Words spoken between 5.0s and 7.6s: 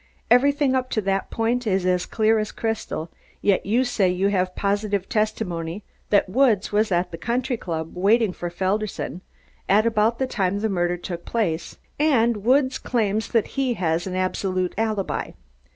testimony that Woods was at the country